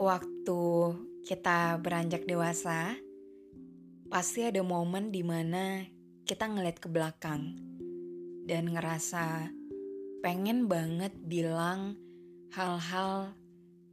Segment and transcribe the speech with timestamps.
[0.00, 0.64] Waktu
[1.28, 2.96] kita beranjak dewasa,
[4.08, 5.84] pasti ada momen di mana
[6.24, 7.52] kita ngeliat ke belakang
[8.48, 9.52] dan ngerasa
[10.24, 12.00] pengen banget bilang
[12.56, 13.36] hal-hal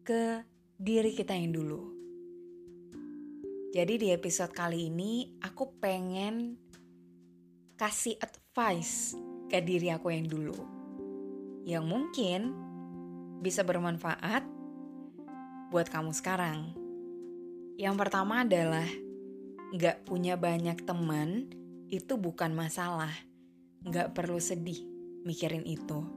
[0.07, 0.47] ke
[0.79, 1.91] diri kita yang dulu.
[3.75, 6.55] Jadi di episode kali ini aku pengen
[7.75, 9.11] kasih advice
[9.51, 10.55] ke diri aku yang dulu.
[11.67, 12.39] Yang mungkin
[13.43, 14.56] bisa bermanfaat
[15.67, 16.71] buat kamu sekarang.
[17.75, 18.87] Yang pertama adalah
[19.75, 21.51] gak punya banyak teman
[21.91, 23.11] itu bukan masalah.
[23.83, 24.79] Gak perlu sedih
[25.27, 26.07] mikirin itu.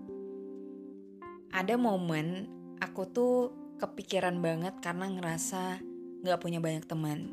[1.51, 2.47] Ada momen
[2.79, 3.37] aku tuh
[3.83, 5.83] kepikiran banget karena ngerasa
[6.23, 7.27] gak punya banyak teman.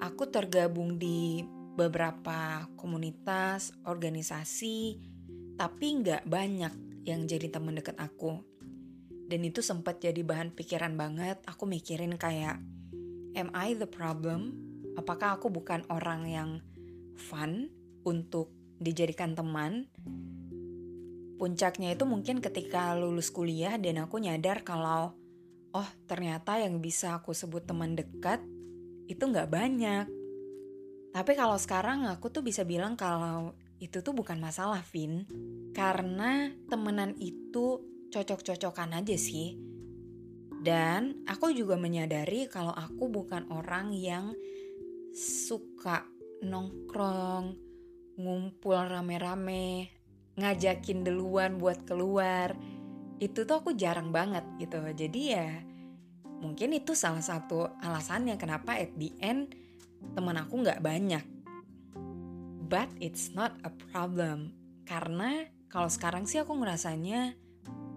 [0.00, 1.44] Aku tergabung di
[1.76, 4.96] beberapa komunitas, organisasi,
[5.60, 8.55] tapi gak banyak yang jadi teman deket aku
[9.26, 11.42] dan itu sempat jadi bahan pikiran banget.
[11.50, 12.62] Aku mikirin kayak
[13.34, 14.54] am I the problem?
[14.94, 16.50] Apakah aku bukan orang yang
[17.18, 17.68] fun
[18.06, 19.90] untuk dijadikan teman?
[21.36, 25.12] Puncaknya itu mungkin ketika lulus kuliah dan aku nyadar kalau
[25.76, 28.40] oh ternyata yang bisa aku sebut teman dekat
[29.10, 30.06] itu nggak banyak.
[31.12, 35.28] Tapi kalau sekarang aku tuh bisa bilang kalau itu tuh bukan masalah Vin.
[35.76, 39.56] Karena temenan itu cocok-cocokan aja sih.
[40.66, 44.34] Dan aku juga menyadari kalau aku bukan orang yang
[45.14, 46.04] suka
[46.42, 47.54] nongkrong,
[48.18, 49.94] ngumpul rame-rame,
[50.36, 52.56] ngajakin duluan buat keluar.
[53.22, 54.82] Itu tuh aku jarang banget gitu.
[54.92, 55.48] Jadi ya
[56.36, 59.56] mungkin itu salah satu alasannya kenapa at the end
[60.12, 61.24] teman aku nggak banyak.
[62.66, 64.52] But it's not a problem.
[64.82, 67.38] Karena kalau sekarang sih aku ngerasanya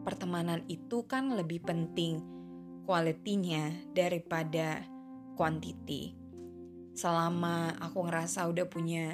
[0.10, 2.18] pertemanan itu kan lebih penting
[2.90, 4.82] kualitinya daripada
[5.38, 6.18] quantity.
[6.98, 9.14] Selama aku ngerasa udah punya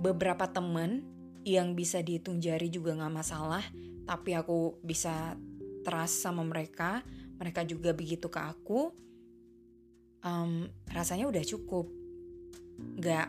[0.00, 1.04] beberapa temen
[1.44, 3.60] yang bisa dihitung jari juga gak masalah,
[4.08, 5.36] tapi aku bisa
[5.84, 7.04] trust sama mereka,
[7.36, 8.88] mereka juga begitu ke aku,
[10.24, 11.92] um, rasanya udah cukup.
[12.96, 13.28] Gak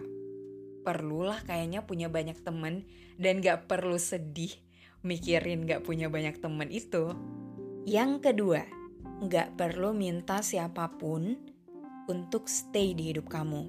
[0.88, 2.88] perlulah kayaknya punya banyak temen
[3.20, 4.56] dan gak perlu sedih
[5.04, 7.12] mikirin gak punya banyak temen itu.
[7.84, 8.64] Yang kedua,
[9.28, 11.36] gak perlu minta siapa pun
[12.08, 13.68] untuk stay di hidup kamu.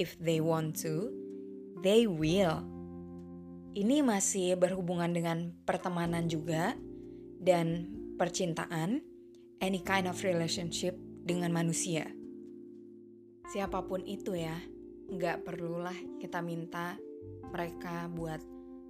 [0.00, 1.12] If they want to,
[1.84, 2.64] they will.
[3.76, 6.72] Ini masih berhubungan dengan pertemanan juga
[7.38, 9.04] dan percintaan,
[9.60, 12.08] any kind of relationship dengan manusia.
[13.52, 14.56] Siapa pun itu ya,
[15.12, 16.96] gak perlulah kita minta
[17.52, 18.40] mereka buat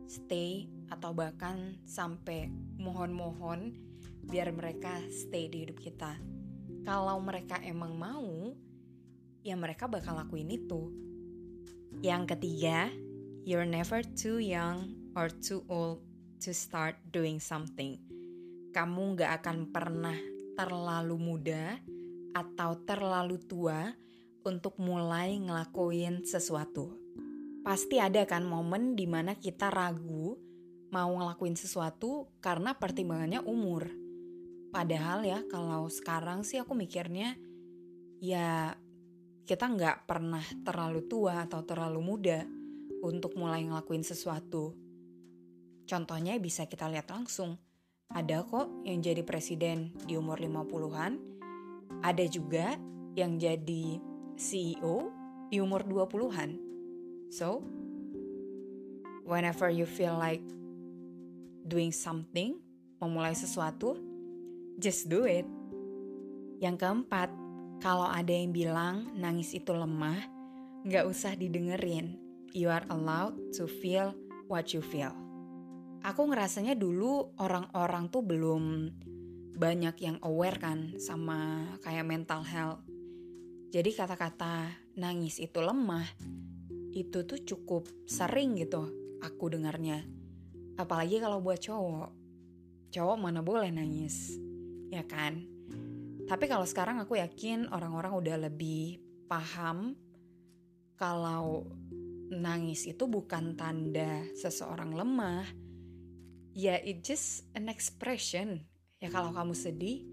[0.07, 2.49] stay atau bahkan sampai
[2.81, 3.73] mohon-mohon
[4.25, 6.17] biar mereka stay di hidup kita.
[6.85, 8.53] Kalau mereka emang mau,
[9.41, 10.93] ya mereka bakal lakuin itu.
[12.05, 12.93] Yang ketiga,
[13.45, 16.05] you're never too young or too old
[16.45, 17.97] to start doing something.
[18.75, 20.19] Kamu gak akan pernah
[20.59, 21.79] terlalu muda
[22.35, 23.95] atau terlalu tua
[24.45, 27.05] untuk mulai ngelakuin sesuatu
[27.65, 30.37] pasti ada kan momen di mana kita ragu
[30.95, 33.91] mau ngelakuin sesuatu karena pertimbangannya umur.
[34.71, 37.35] Padahal ya kalau sekarang sih aku mikirnya
[38.23, 38.79] ya
[39.43, 42.47] kita nggak pernah terlalu tua atau terlalu muda
[43.03, 44.73] untuk mulai ngelakuin sesuatu.
[45.85, 47.59] Contohnya bisa kita lihat langsung.
[48.15, 51.19] Ada kok yang jadi presiden di umur 50-an.
[52.07, 52.79] Ada juga
[53.19, 53.99] yang jadi
[54.39, 55.11] CEO
[55.51, 56.51] di umur 20-an.
[57.29, 57.61] So,
[59.29, 60.45] whenever you feel like
[61.65, 62.61] doing something,
[63.01, 63.97] memulai sesuatu,
[64.79, 65.49] just do it.
[66.61, 67.33] Yang keempat,
[67.81, 70.21] kalau ada yang bilang nangis itu lemah,
[70.85, 72.21] nggak usah didengerin.
[72.55, 74.15] You are allowed to feel
[74.47, 75.11] what you feel.
[76.05, 78.93] Aku ngerasanya dulu orang-orang tuh belum
[79.57, 82.85] banyak yang aware kan sama kayak mental health.
[83.73, 84.71] Jadi kata-kata
[85.01, 86.07] nangis itu lemah,
[86.95, 88.87] itu tuh cukup sering gitu
[89.19, 90.07] aku dengarnya.
[90.75, 92.11] Apalagi kalau buat cowok.
[92.91, 94.39] Cowok mana boleh nangis,
[94.91, 95.43] ya kan?
[96.25, 99.93] Tapi kalau sekarang aku yakin orang-orang udah lebih paham
[100.95, 101.69] kalau
[102.33, 105.45] nangis itu bukan tanda seseorang lemah.
[106.55, 108.63] Ya it just an expression.
[109.03, 110.07] Ya kalau kamu sedih,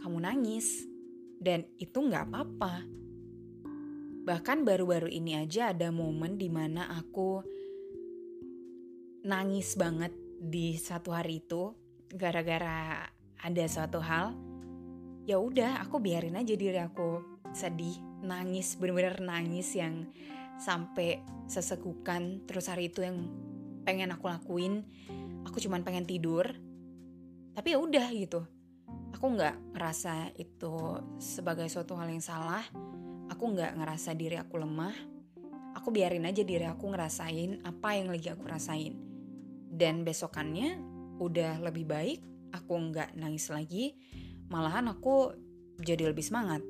[0.00, 0.86] kamu nangis.
[1.40, 2.84] Dan itu nggak apa-apa.
[4.20, 7.40] Bahkan baru-baru ini aja ada momen di mana aku
[9.24, 11.76] nangis banget di satu hari itu
[12.08, 13.04] gara-gara
[13.40, 14.32] ada suatu hal
[15.28, 17.20] ya udah aku biarin aja diri aku
[17.52, 20.08] sedih nangis bener-bener nangis yang
[20.56, 23.28] sampai sesekukan terus hari itu yang
[23.84, 24.84] pengen aku lakuin
[25.44, 26.48] aku cuman pengen tidur
[27.50, 28.46] tapi ya udah gitu.
[29.10, 32.62] Aku nggak ngerasa itu sebagai suatu hal yang salah
[33.30, 34.92] aku nggak ngerasa diri aku lemah
[35.72, 39.09] aku biarin aja diri aku ngerasain apa yang lagi aku rasain
[39.80, 40.76] dan besokannya
[41.16, 42.20] udah lebih baik,
[42.52, 43.96] aku nggak nangis lagi,
[44.52, 45.32] malahan aku
[45.80, 46.60] jadi lebih semangat.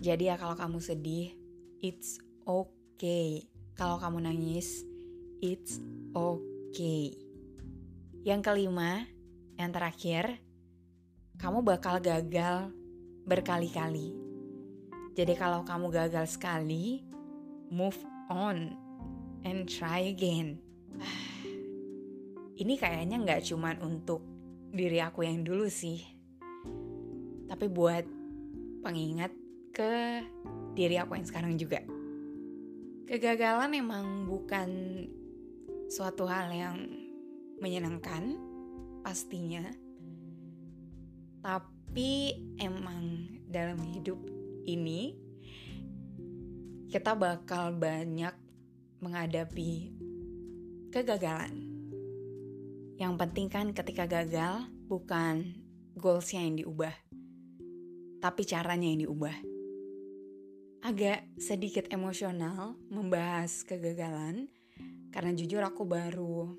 [0.00, 1.36] Jadi ya kalau kamu sedih,
[1.84, 2.16] it's
[2.48, 3.44] okay.
[3.76, 4.82] Kalau kamu nangis,
[5.44, 5.78] it's
[6.16, 7.12] okay.
[8.24, 9.04] Yang kelima,
[9.60, 10.40] yang terakhir,
[11.36, 12.72] kamu bakal gagal
[13.28, 14.16] berkali-kali.
[15.14, 17.04] Jadi kalau kamu gagal sekali,
[17.70, 17.98] move
[18.32, 18.74] on
[19.46, 20.58] and try again.
[22.54, 24.22] ini kayaknya nggak cuman untuk
[24.70, 26.02] diri aku yang dulu sih,
[27.50, 28.06] tapi buat
[28.82, 29.34] pengingat
[29.74, 30.22] ke
[30.78, 31.82] diri aku yang sekarang juga.
[33.10, 34.70] Kegagalan emang bukan
[35.90, 36.78] suatu hal yang
[37.58, 38.38] menyenangkan,
[39.02, 39.66] pastinya.
[41.44, 44.18] Tapi emang dalam hidup
[44.64, 45.14] ini
[46.88, 48.32] kita bakal banyak
[49.02, 49.90] menghadapi
[50.94, 51.73] kegagalan
[52.94, 55.50] yang penting kan ketika gagal bukan
[55.98, 56.94] goalsnya yang diubah,
[58.22, 59.36] tapi caranya yang diubah.
[60.84, 64.46] Agak sedikit emosional membahas kegagalan
[65.10, 66.54] karena jujur aku baru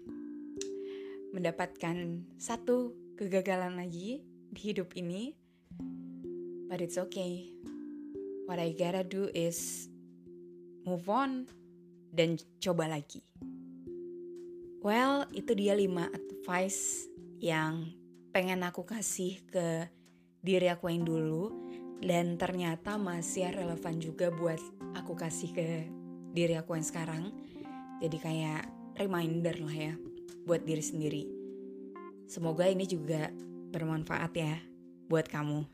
[1.31, 4.19] mendapatkan satu kegagalan lagi
[4.51, 5.31] di hidup ini.
[6.67, 7.47] But it's okay.
[8.49, 9.87] What I gotta do is
[10.83, 11.47] move on
[12.11, 13.23] dan coba lagi.
[14.85, 17.09] Well, itu dia 5 advice
[17.41, 17.89] yang
[18.29, 19.89] pengen aku kasih ke
[20.45, 21.49] diri aku yang dulu
[22.05, 24.61] dan ternyata masih relevan juga buat
[24.93, 25.89] aku kasih ke
[26.37, 27.33] diri aku yang sekarang.
[27.97, 28.69] Jadi kayak
[29.01, 29.93] reminder lah ya
[30.45, 31.23] buat diri sendiri.
[32.29, 33.33] Semoga ini juga
[33.73, 34.53] bermanfaat ya
[35.09, 35.65] buat kamu.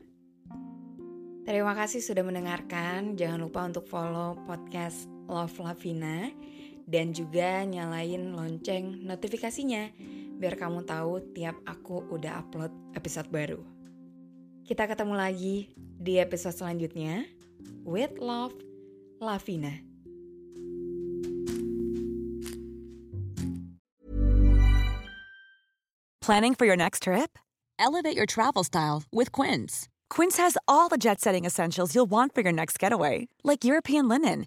[1.44, 3.12] Terima kasih sudah mendengarkan.
[3.12, 6.32] Jangan lupa untuk follow podcast Love Lavina
[6.86, 9.92] dan juga nyalain lonceng notifikasinya
[10.42, 13.62] biar kamu tahu tiap aku udah upload episode baru.
[14.66, 17.26] Kita ketemu lagi di episode selanjutnya.
[17.86, 18.54] With love,
[19.22, 19.82] Lavina.
[26.22, 27.38] Planning for your next trip?
[27.82, 29.90] Elevate your travel style with Quince.
[30.06, 34.06] Quince has all the jet setting essentials you'll want for your next getaway, like European
[34.06, 34.46] linen